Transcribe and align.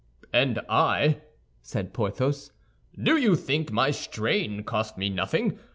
"And 0.33 0.59
I," 0.67 1.21
said 1.61 1.93
Porthos, 1.93 2.51
"do 2.99 3.17
you 3.17 3.35
think 3.35 3.71
my 3.71 3.91
strain 3.91 4.63
cost 4.63 4.97
me 4.97 5.09
nothing? 5.11 5.59